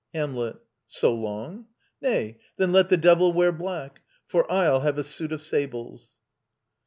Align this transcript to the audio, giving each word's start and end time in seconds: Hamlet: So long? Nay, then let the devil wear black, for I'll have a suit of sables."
Hamlet: 0.15 0.55
So 0.87 1.13
long? 1.13 1.67
Nay, 2.01 2.39
then 2.57 2.71
let 2.71 2.89
the 2.89 2.97
devil 2.97 3.33
wear 3.33 3.51
black, 3.51 4.01
for 4.25 4.51
I'll 4.51 4.79
have 4.79 4.97
a 4.97 5.03
suit 5.03 5.31
of 5.31 5.43
sables." 5.43 6.17